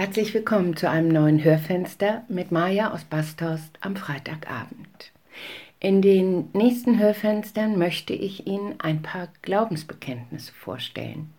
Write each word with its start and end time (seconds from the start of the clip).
Herzlich 0.00 0.32
willkommen 0.32 0.78
zu 0.78 0.88
einem 0.88 1.08
neuen 1.08 1.44
Hörfenster 1.44 2.24
mit 2.26 2.50
Maja 2.50 2.90
aus 2.90 3.04
Basthorst 3.04 3.76
am 3.82 3.96
Freitagabend. 3.96 5.12
In 5.78 6.00
den 6.00 6.48
nächsten 6.54 6.98
Hörfenstern 6.98 7.76
möchte 7.76 8.14
ich 8.14 8.46
Ihnen 8.46 8.76
ein 8.80 9.02
paar 9.02 9.28
Glaubensbekenntnisse 9.42 10.54
vorstellen. 10.54 11.34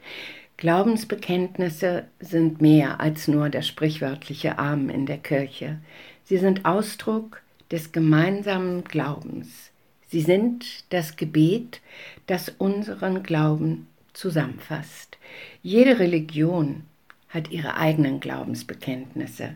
Glaubensbekenntnisse 0.57 2.05
sind 2.19 2.61
mehr 2.61 2.99
als 2.99 3.27
nur 3.27 3.49
der 3.49 3.63
sprichwörtliche 3.63 4.59
Amen 4.59 4.91
in 4.91 5.07
der 5.07 5.17
Kirche. 5.17 5.79
Sie 6.25 6.37
sind 6.37 6.63
Ausdruck 6.63 7.41
des 7.71 7.91
gemeinsamen 7.91 8.83
Glaubens. 8.83 9.71
Sie 10.09 10.21
sind 10.21 10.83
das 10.93 11.15
Gebet, 11.15 11.81
das 12.27 12.49
unseren 12.49 13.23
Glauben 13.23 13.87
zusammenfasst. 14.13 15.17
Jede 15.63 15.97
Religion 15.97 16.83
hat 17.31 17.49
ihre 17.51 17.75
eigenen 17.75 18.19
Glaubensbekenntnisse. 18.19 19.55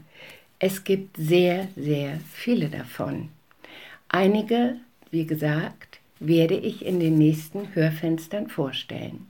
Es 0.59 0.83
gibt 0.83 1.17
sehr, 1.17 1.67
sehr 1.75 2.19
viele 2.33 2.69
davon. 2.69 3.29
Einige, 4.09 4.77
wie 5.11 5.25
gesagt, 5.25 5.99
werde 6.19 6.55
ich 6.55 6.85
in 6.85 6.99
den 6.99 7.17
nächsten 7.17 7.75
Hörfenstern 7.75 8.47
vorstellen. 8.47 9.27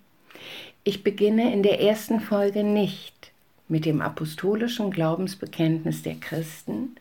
Ich 0.83 1.03
beginne 1.03 1.51
in 1.51 1.63
der 1.63 1.81
ersten 1.81 2.19
Folge 2.19 2.63
nicht 2.63 3.31
mit 3.67 3.85
dem 3.85 4.01
apostolischen 4.01 4.91
Glaubensbekenntnis 4.91 6.03
der 6.03 6.15
Christen, 6.15 6.95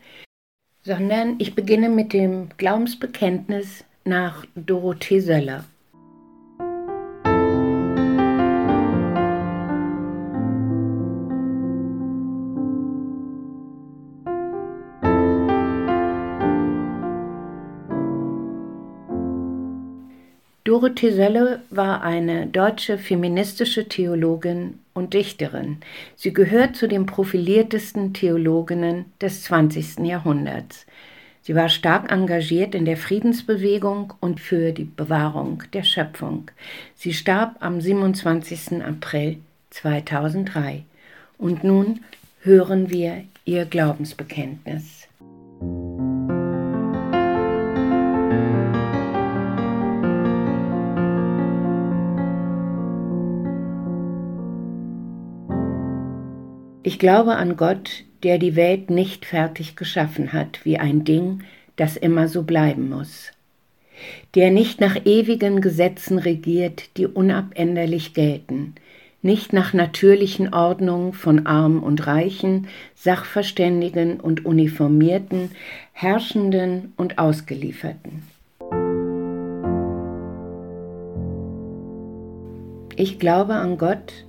sondern 0.83 1.37
ich 1.39 1.55
beginne 1.55 1.91
mit 1.91 2.15
dem 2.15 2.49
Glaubensbekenntnis 2.57 3.85
nach 4.05 4.47
Dorothee 4.55 5.21
Söller. 5.21 5.65
Dorothee 20.75 21.13
Sölle 21.13 21.63
war 21.71 22.03
eine 22.03 22.49
deutsche 22.49 22.99
feministische 22.99 23.89
Theologin 23.89 24.81
und 24.93 25.15
Dichterin. 25.15 25.77
Sie 26.17 26.33
gehört 26.33 26.75
zu 26.75 26.89
den 26.89 27.07
profiliertesten 27.07 28.13
Theologinnen 28.13 29.05
des 29.21 29.45
20. 29.45 30.01
Jahrhunderts. 30.01 30.85
Sie 31.43 31.55
war 31.55 31.69
stark 31.69 32.11
engagiert 32.11 32.75
in 32.75 32.87
der 32.87 32.97
Friedensbewegung 32.97 34.15
und 34.19 34.41
für 34.41 34.73
die 34.73 34.83
Bewahrung 34.83 35.63
der 35.73 35.85
Schöpfung. 35.85 36.51
Sie 36.97 37.15
starb 37.15 37.55
am 37.61 37.81
27. 37.81 38.83
April 38.83 39.37
2003. 39.71 40.83
Und 41.39 41.63
nun 41.63 42.01
hören 42.41 42.91
wir 42.91 43.23
ihr 43.45 43.65
Glaubensbekenntnis. 43.65 45.07
Ich 56.87 56.99
glaube 56.99 57.37
an 57.37 57.57
Gott, 57.57 58.05
der 58.25 58.37
die 58.37 58.57
Welt 58.57 58.91
nicht 58.91 59.25
fertig 59.25 59.75
geschaffen 59.75 60.35
hat, 60.35 60.61
wie 60.65 60.77
ein 60.77 61.03
Ding, 61.03 61.43
das 61.77 61.97
immer 61.97 62.29
so 62.29 62.43
bleiben 62.43 62.91
muss, 62.91 63.33
der 64.35 64.51
nicht 64.51 64.83
nach 64.83 65.07
ewigen 65.07 65.63
Gesetzen 65.63 66.19
regiert, 66.19 66.99
die 66.99 67.07
unabänderlich 67.07 68.13
gelten, 68.13 68.75
nicht 69.23 69.55
nach 69.55 69.73
natürlichen 69.73 70.53
Ordnungen 70.53 71.15
von 71.15 71.47
Armen 71.47 71.83
und 71.83 72.07
Reichen, 72.07 72.69
Sachverständigen 72.95 74.21
und 74.21 74.45
Uniformierten, 74.45 75.53
Herrschenden 75.93 76.93
und 76.99 77.17
Ausgelieferten. 77.19 78.25
Ich 82.95 83.19
glaube 83.19 83.55
an 83.55 83.79
Gott, 83.79 84.27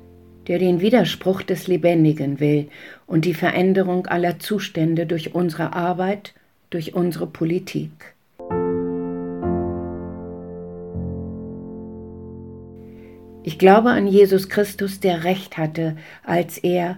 der 0.47 0.59
den 0.59 0.81
Widerspruch 0.81 1.41
des 1.41 1.67
Lebendigen 1.67 2.39
will 2.39 2.67
und 3.07 3.25
die 3.25 3.33
Veränderung 3.33 4.07
aller 4.07 4.39
Zustände 4.39 5.05
durch 5.05 5.33
unsere 5.33 5.73
Arbeit, 5.73 6.33
durch 6.69 6.93
unsere 6.93 7.27
Politik. 7.27 8.13
Ich 13.43 13.59
glaube 13.59 13.91
an 13.91 14.07
Jesus 14.07 14.49
Christus, 14.49 14.99
der 14.99 15.23
Recht 15.23 15.57
hatte, 15.57 15.95
als 16.23 16.57
er, 16.57 16.97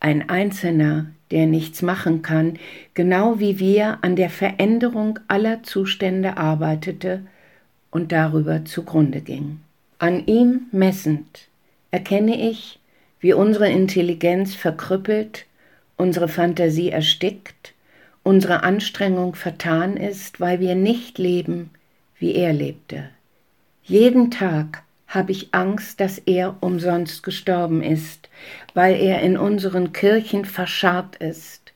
ein 0.00 0.28
Einzelner, 0.28 1.06
der 1.30 1.46
nichts 1.46 1.82
machen 1.82 2.22
kann, 2.22 2.58
genau 2.94 3.40
wie 3.40 3.58
wir 3.58 3.98
an 4.02 4.14
der 4.14 4.30
Veränderung 4.30 5.18
aller 5.28 5.62
Zustände 5.62 6.36
arbeitete 6.36 7.22
und 7.90 8.12
darüber 8.12 8.64
zugrunde 8.64 9.20
ging. 9.20 9.60
An 9.98 10.26
ihm 10.26 10.66
messend 10.72 11.48
erkenne 11.90 12.50
ich, 12.50 12.78
wie 13.20 13.32
unsere 13.32 13.68
Intelligenz 13.68 14.54
verkrüppelt, 14.54 15.46
unsere 15.96 16.28
Fantasie 16.28 16.90
erstickt, 16.90 17.74
unsere 18.22 18.62
Anstrengung 18.62 19.34
vertan 19.34 19.96
ist, 19.96 20.40
weil 20.40 20.60
wir 20.60 20.74
nicht 20.74 21.18
leben, 21.18 21.70
wie 22.18 22.34
er 22.34 22.52
lebte. 22.52 23.08
Jeden 23.82 24.30
Tag 24.30 24.82
habe 25.06 25.32
ich 25.32 25.54
Angst, 25.54 26.00
dass 26.00 26.18
er 26.18 26.56
umsonst 26.60 27.22
gestorben 27.22 27.82
ist, 27.82 28.28
weil 28.74 29.00
er 29.00 29.22
in 29.22 29.38
unseren 29.38 29.92
Kirchen 29.92 30.44
verscharrt 30.44 31.16
ist, 31.16 31.72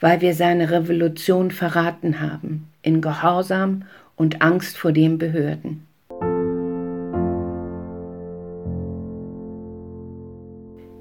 weil 0.00 0.20
wir 0.20 0.34
seine 0.34 0.70
Revolution 0.70 1.50
verraten 1.50 2.20
haben, 2.20 2.68
in 2.82 3.00
Gehorsam 3.00 3.84
und 4.16 4.42
Angst 4.42 4.76
vor 4.76 4.92
den 4.92 5.16
Behörden. 5.16 5.86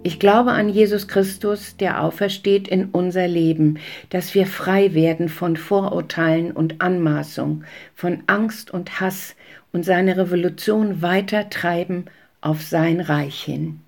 Ich 0.06 0.19
glaube 0.19 0.52
an 0.52 0.68
Jesus 0.68 1.08
Christus, 1.08 1.78
der 1.78 2.03
aufersteht 2.03 2.68
in 2.68 2.90
unser 2.90 3.25
Leben, 3.25 3.80
dass 4.09 4.36
wir 4.36 4.46
frei 4.46 4.94
werden 4.94 5.30
von 5.30 5.56
Vorurteilen 5.56 6.52
und 6.52 6.81
Anmaßung, 6.81 7.64
von 7.96 8.22
Angst 8.28 8.69
und 8.69 9.00
Hass 9.00 9.34
und 9.72 9.86
seine 9.86 10.18
Revolution 10.18 11.02
weiter 11.02 11.50
treiben 11.50 12.06
auf 12.42 12.62
sein 12.62 13.00
Reich 13.00 13.44
hin. 13.44 13.80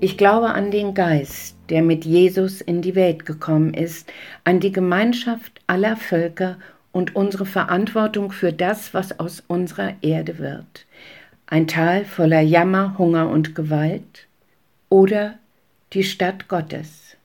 Ich 0.00 0.18
glaube 0.18 0.48
an 0.48 0.70
den 0.70 0.92
Geist, 0.92 1.56
der 1.70 1.80
mit 1.80 2.04
Jesus 2.04 2.60
in 2.60 2.82
die 2.82 2.94
Welt 2.94 3.24
gekommen 3.24 3.72
ist, 3.72 4.12
an 4.44 4.60
die 4.60 4.70
Gemeinschaft 4.70 5.62
aller 5.66 5.96
Völker 5.96 6.58
und 6.94 7.16
unsere 7.16 7.44
Verantwortung 7.44 8.30
für 8.30 8.52
das, 8.52 8.94
was 8.94 9.18
aus 9.18 9.42
unserer 9.48 9.94
Erde 10.00 10.38
wird. 10.38 10.86
Ein 11.46 11.66
Tal 11.66 12.04
voller 12.04 12.40
Jammer, 12.40 12.96
Hunger 12.96 13.28
und 13.28 13.56
Gewalt 13.56 14.28
oder 14.88 15.34
die 15.92 16.04
Stadt 16.04 16.48
Gottes. 16.48 17.16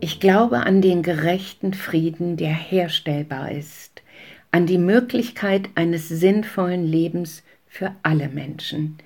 Ich 0.00 0.20
glaube 0.20 0.60
an 0.60 0.82
den 0.82 1.02
gerechten 1.02 1.72
Frieden, 1.72 2.36
der 2.36 2.52
herstellbar 2.52 3.52
ist, 3.52 4.02
an 4.50 4.66
die 4.66 4.78
Möglichkeit 4.78 5.70
eines 5.76 6.10
sinnvollen 6.10 6.86
Lebens 6.86 7.42
für 7.66 7.92
alle 8.02 8.28
Menschen, 8.28 8.98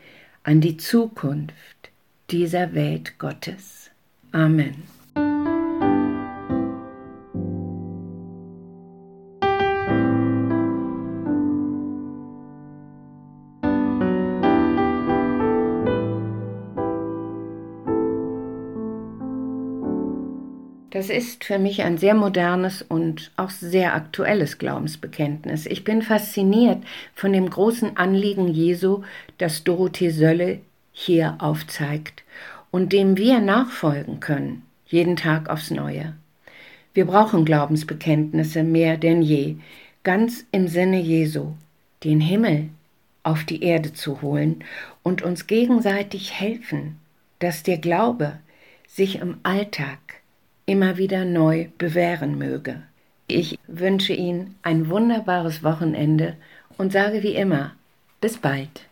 an 0.42 0.60
die 0.60 0.76
Zukunft 0.76 1.90
dieser 2.30 2.74
Welt 2.74 3.16
Gottes. 3.20 3.90
Amen. 4.32 4.88
Das 20.90 21.10
ist 21.10 21.44
für 21.44 21.58
mich 21.58 21.82
ein 21.82 21.96
sehr 21.96 22.14
modernes 22.14 22.82
und 22.82 23.30
auch 23.36 23.50
sehr 23.50 23.94
aktuelles 23.94 24.58
Glaubensbekenntnis. 24.58 25.66
Ich 25.66 25.84
bin 25.84 26.02
fasziniert 26.02 26.82
von 27.14 27.32
dem 27.32 27.48
großen 27.48 27.96
Anliegen 27.96 28.48
Jesu, 28.48 29.02
das 29.38 29.62
Dorothee 29.62 30.10
Sölle 30.10 30.60
hier 30.90 31.36
aufzeigt 31.38 32.25
und 32.70 32.92
dem 32.92 33.16
wir 33.16 33.40
nachfolgen 33.40 34.20
können, 34.20 34.62
jeden 34.86 35.16
Tag 35.16 35.48
aufs 35.48 35.70
Neue. 35.70 36.14
Wir 36.94 37.04
brauchen 37.04 37.44
Glaubensbekenntnisse 37.44 38.62
mehr 38.62 38.96
denn 38.96 39.22
je, 39.22 39.56
ganz 40.02 40.44
im 40.52 40.68
Sinne 40.68 41.00
Jesu, 41.00 41.52
den 42.04 42.20
Himmel 42.20 42.70
auf 43.22 43.44
die 43.44 43.62
Erde 43.62 43.92
zu 43.92 44.22
holen 44.22 44.64
und 45.02 45.22
uns 45.22 45.46
gegenseitig 45.46 46.32
helfen, 46.32 46.98
dass 47.38 47.62
der 47.62 47.78
Glaube 47.78 48.38
sich 48.86 49.20
im 49.20 49.38
Alltag 49.42 49.98
immer 50.66 50.96
wieder 50.96 51.24
neu 51.24 51.68
bewähren 51.78 52.38
möge. 52.38 52.82
Ich 53.26 53.58
wünsche 53.66 54.14
Ihnen 54.14 54.56
ein 54.62 54.88
wunderbares 54.88 55.62
Wochenende 55.62 56.36
und 56.78 56.92
sage 56.92 57.22
wie 57.22 57.34
immer, 57.34 57.72
bis 58.20 58.38
bald. 58.38 58.86